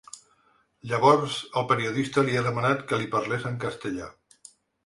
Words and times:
Llavors, 0.91 1.35
el 1.61 1.67
periodista 1.73 2.25
li 2.31 2.39
ha 2.39 2.43
demanat 2.49 2.83
que 2.93 2.99
li 3.03 3.13
parlés 3.15 3.49
en 3.51 3.63
castellà. 3.67 4.13